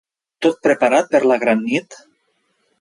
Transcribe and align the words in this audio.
Tot 0.45 0.57
preparat 0.67 1.13
per 1.13 1.23
la 1.35 1.39
gran 1.45 1.63
nit? 1.69 2.03